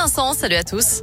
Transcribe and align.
Vincent, 0.00 0.32
salut 0.32 0.54
à 0.54 0.62
tous. 0.62 1.02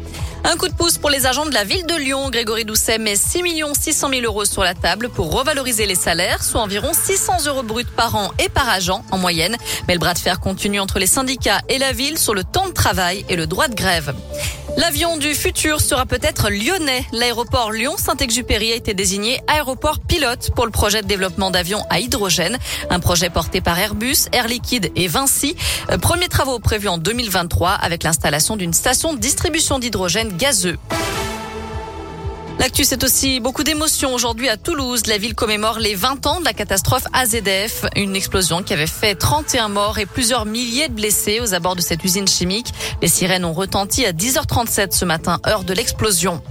Un 0.44 0.56
coup 0.56 0.68
de 0.68 0.74
pouce 0.74 0.98
pour 0.98 1.10
les 1.10 1.26
agents 1.26 1.46
de 1.46 1.52
la 1.52 1.64
ville 1.64 1.84
de 1.84 1.94
Lyon. 1.94 2.30
Grégory 2.30 2.64
Doucet 2.64 2.98
met 2.98 3.16
6 3.16 3.42
600 3.78 4.08
000 4.08 4.22
euros 4.22 4.44
sur 4.44 4.62
la 4.62 4.74
table 4.74 5.08
pour 5.08 5.32
revaloriser 5.32 5.84
les 5.86 5.94
salaires, 5.94 6.42
soit 6.42 6.60
environ 6.60 6.92
600 6.92 7.46
euros 7.46 7.62
bruts 7.62 7.84
par 7.84 8.14
an 8.14 8.30
et 8.38 8.48
par 8.48 8.68
agent 8.68 9.04
en 9.10 9.18
moyenne. 9.18 9.56
Mais 9.86 9.94
le 9.94 10.00
bras 10.00 10.14
de 10.14 10.18
fer 10.18 10.40
continue 10.40 10.80
entre 10.80 10.98
les 10.98 11.06
syndicats 11.06 11.60
et 11.68 11.78
la 11.78 11.92
ville 11.92 12.18
sur 12.18 12.34
le 12.34 12.44
temps 12.44 12.66
de 12.66 12.72
travail 12.72 13.24
et 13.28 13.36
le 13.36 13.46
droit 13.46 13.68
de 13.68 13.74
grève. 13.74 14.14
L'avion 14.78 15.16
du 15.16 15.34
futur 15.34 15.80
sera 15.80 16.06
peut-être 16.06 16.50
lyonnais. 16.50 17.04
L'aéroport 17.10 17.72
Lyon-Saint-Exupéry 17.72 18.70
a 18.70 18.76
été 18.76 18.94
désigné 18.94 19.40
aéroport 19.48 19.98
pilote 19.98 20.52
pour 20.54 20.66
le 20.66 20.70
projet 20.70 21.02
de 21.02 21.08
développement 21.08 21.50
d'avions 21.50 21.82
à 21.90 21.98
hydrogène. 21.98 22.56
Un 22.88 23.00
projet 23.00 23.28
porté 23.28 23.60
par 23.60 23.76
Airbus, 23.76 24.28
Air 24.30 24.46
Liquide 24.46 24.92
et 24.94 25.08
Vinci. 25.08 25.56
Euh, 25.90 25.98
premiers 25.98 26.28
travaux 26.28 26.60
prévus 26.60 26.86
en 26.86 26.96
2023 26.96 27.70
avec 27.70 28.04
l'installation 28.04 28.56
d'une 28.56 28.72
station 28.72 29.14
de 29.14 29.18
distribution 29.18 29.80
d'hydrogène 29.80 30.36
gazeux. 30.36 30.78
L'actu, 32.58 32.82
c'est 32.82 33.04
aussi 33.04 33.38
beaucoup 33.38 33.62
d'émotions. 33.62 34.12
Aujourd'hui, 34.12 34.48
à 34.48 34.56
Toulouse, 34.56 35.06
la 35.06 35.16
ville 35.16 35.36
commémore 35.36 35.78
les 35.78 35.94
20 35.94 36.26
ans 36.26 36.40
de 36.40 36.44
la 36.44 36.52
catastrophe 36.52 37.04
AZF, 37.12 37.86
une 37.94 38.16
explosion 38.16 38.64
qui 38.64 38.72
avait 38.72 38.88
fait 38.88 39.14
31 39.14 39.68
morts 39.68 40.00
et 40.00 40.06
plusieurs 40.06 40.44
milliers 40.44 40.88
de 40.88 40.94
blessés 40.94 41.38
aux 41.38 41.54
abords 41.54 41.76
de 41.76 41.80
cette 41.80 42.02
usine 42.02 42.26
chimique. 42.26 42.74
Les 43.00 43.06
sirènes 43.06 43.44
ont 43.44 43.52
retenti 43.52 44.04
à 44.04 44.12
10h37 44.12 44.90
ce 44.90 45.04
matin, 45.04 45.38
heure 45.46 45.62
de 45.62 45.72
l'explosion. 45.72 46.42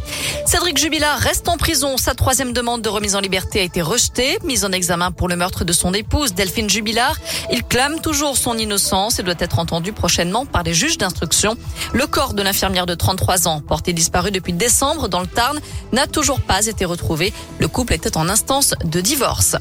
Cédric 0.46 0.78
Jubilard 0.78 1.20
reste 1.20 1.50
en 1.50 1.58
prison. 1.58 1.98
Sa 1.98 2.16
troisième 2.16 2.54
demande 2.54 2.82
de 2.82 2.88
remise 2.88 3.18
en 3.18 3.20
liberté 3.20 3.60
a 3.60 3.64
été 3.64 3.82
rejetée. 3.82 4.38
Mise 4.46 4.64
en 4.64 4.72
examen 4.72 5.12
pour 5.12 5.28
le 5.28 5.36
meurtre 5.36 5.66
de 5.66 5.74
son 5.74 5.94
épouse, 5.94 6.34
Delphine 6.34 6.70
Jubilard. 6.70 7.18
Il 7.52 7.66
clame 7.66 8.00
toujours 8.00 8.38
son 8.38 8.58
innocence 8.58 9.20
et 9.20 9.24
doit 9.24 9.36
être 9.40 9.60
entendu 9.60 9.92
prochainement 9.92 10.46
par 10.46 10.64
les 10.64 10.74
juges 10.74 10.98
d'instruction. 10.98 11.58
Le 11.92 12.08
corps 12.08 12.34
de 12.34 12.44
l'infirmière 12.44 12.86
de 12.86 12.96
33 12.96 13.50
ans, 13.50 13.60
porté 13.60 13.92
disparu 13.92 14.32
depuis 14.32 14.54
décembre 14.54 15.10
dans 15.10 15.20
le 15.20 15.28
Tarn, 15.28 15.60
n'a 15.98 16.06
toujours 16.06 16.42
pas 16.42 16.68
été 16.68 16.86
retrouvé. 16.86 17.34
Le 17.58 17.68
couple 17.68 17.96
était 17.96 18.18
en 18.18 18.30
instance 18.30 18.76
de 18.84 19.02
divorce. 19.02 19.56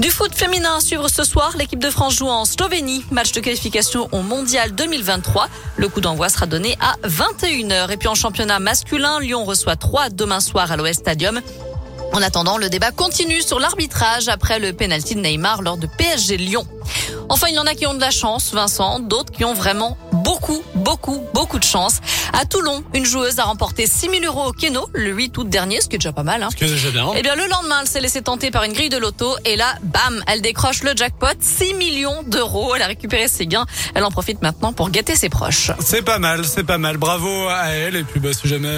Du 0.00 0.10
foot 0.10 0.34
féminin 0.34 0.76
à 0.76 0.80
suivre 0.80 1.08
ce 1.08 1.24
soir, 1.24 1.54
l'équipe 1.56 1.78
de 1.78 1.88
France 1.88 2.14
joue 2.14 2.28
en 2.28 2.44
Slovénie, 2.44 3.02
match 3.10 3.32
de 3.32 3.40
qualification 3.40 4.06
au 4.12 4.20
Mondial 4.20 4.74
2023. 4.74 5.48
Le 5.76 5.88
coup 5.88 6.02
d'envoi 6.02 6.28
sera 6.28 6.44
donné 6.44 6.76
à 6.78 6.96
21h. 7.08 7.90
Et 7.90 7.96
puis 7.96 8.08
en 8.08 8.14
championnat 8.14 8.58
masculin, 8.58 9.18
Lyon 9.18 9.44
reçoit 9.44 9.76
3 9.76 10.10
demain 10.10 10.40
soir 10.40 10.70
à 10.70 10.76
l'OS 10.76 10.92
Stadium. 10.92 11.40
En 12.12 12.20
attendant, 12.20 12.58
le 12.58 12.68
débat 12.68 12.90
continue 12.90 13.40
sur 13.40 13.58
l'arbitrage 13.58 14.28
après 14.28 14.58
le 14.58 14.74
pénalty 14.74 15.14
de 15.14 15.20
Neymar 15.20 15.62
lors 15.62 15.78
de 15.78 15.86
PSG 15.86 16.36
Lyon. 16.36 16.66
Enfin, 17.30 17.46
il 17.48 17.54
y 17.54 17.58
en 17.58 17.66
a 17.66 17.74
qui 17.74 17.86
ont 17.86 17.94
de 17.94 18.00
la 18.00 18.10
chance, 18.10 18.52
Vincent, 18.52 19.00
d'autres 19.00 19.32
qui 19.32 19.46
ont 19.46 19.54
vraiment 19.54 19.96
beaucoup, 20.12 20.62
beaucoup, 20.74 21.22
beaucoup 21.32 21.58
de 21.58 21.64
chance. 21.64 22.00
À 22.32 22.46
Toulon, 22.46 22.82
une 22.94 23.04
joueuse 23.04 23.38
a 23.38 23.44
remporté 23.44 23.86
6 23.86 24.08
000 24.20 24.24
euros 24.24 24.48
au 24.48 24.52
Keno 24.52 24.88
le 24.94 25.10
8 25.10 25.36
août 25.36 25.48
dernier, 25.48 25.80
ce 25.80 25.88
qui 25.88 25.96
est 25.96 25.98
déjà 25.98 26.12
pas 26.12 26.22
mal. 26.22 26.42
Hein. 26.42 26.48
Ce 26.50 26.56
qui 26.56 26.64
est 26.64 26.68
déjà 26.68 26.90
bien. 26.90 27.10
Eh 27.14 27.22
bien, 27.22 27.34
le 27.34 27.46
lendemain, 27.46 27.80
elle 27.82 27.86
s'est 27.86 28.00
laissée 28.00 28.22
tenter 28.22 28.50
par 28.50 28.64
une 28.64 28.72
grille 28.72 28.88
de 28.88 28.96
loto 28.96 29.36
et 29.44 29.56
là, 29.56 29.74
bam, 29.82 30.22
elle 30.26 30.40
décroche 30.40 30.82
le 30.82 30.92
jackpot, 30.96 31.26
6 31.38 31.74
millions 31.74 32.22
d'euros. 32.26 32.74
Elle 32.74 32.82
a 32.82 32.86
récupéré 32.86 33.28
ses 33.28 33.46
gains. 33.46 33.66
Elle 33.94 34.04
en 34.04 34.10
profite 34.10 34.40
maintenant 34.40 34.72
pour 34.72 34.90
gâter 34.90 35.14
ses 35.14 35.28
proches. 35.28 35.70
C'est 35.80 36.02
pas 36.02 36.18
mal, 36.18 36.44
c'est 36.46 36.64
pas 36.64 36.78
mal. 36.78 36.96
Bravo 36.96 37.48
à 37.48 37.66
elle. 37.68 37.96
Et 37.96 38.04
puis, 38.04 38.18
bah, 38.18 38.30
si 38.32 38.48
jamais 38.48 38.68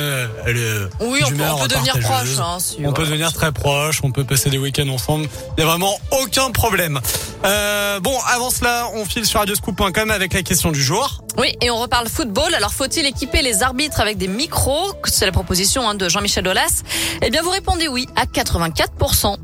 elle 0.47 0.57
est 0.57 1.05
Oui, 1.05 1.21
on 1.25 1.31
peut, 1.31 1.43
on 1.53 1.59
peut 1.61 1.69
devenir 1.69 1.99
proche. 2.01 2.39
Hein, 2.41 2.59
on 2.85 2.93
peut 2.93 3.05
devenir 3.05 3.33
très 3.33 3.53
proche. 3.53 4.01
On 4.03 4.11
peut 4.11 4.25
passer 4.25 4.51
des 4.51 4.59
week-ends 4.59 4.89
ensemble. 4.89 5.29
Il 5.57 5.61
y 5.61 5.63
a 5.63 5.67
vraiment 5.67 5.97
aucun 6.23 6.51
problème. 6.51 7.01
Euh, 7.45 8.01
bon, 8.01 8.17
avant 8.35 8.51
cela, 8.51 8.89
on 8.95 9.05
file 9.05 9.27
sur 9.27 9.39
radioscoop.com 9.41 10.11
avec 10.11 10.33
la 10.33 10.43
question 10.43 10.73
du 10.73 10.83
jour. 10.83 11.21
Oui, 11.37 11.55
et 11.61 11.71
on 11.71 11.79
reparle 11.79 12.09
football. 12.09 12.55
Alors, 12.55 12.73
faut-il 12.73 13.07
équiper 13.07 13.43
les 13.45 13.63
arbitres 13.63 14.01
avec 14.01 14.17
des 14.17 14.27
micros 14.27 14.95
C'est 15.05 15.27
la 15.27 15.33
proposition 15.33 15.89
hein, 15.89 15.95
de 15.95 16.09
Jean-Michel 16.09 16.49
Aulas. 16.49 16.83
Eh 17.23 17.31
bien, 17.31 17.43
vous 17.43 17.51
répondez 17.51 17.89
oui 17.89 18.09
à 18.17 18.25
84%. 18.25 19.37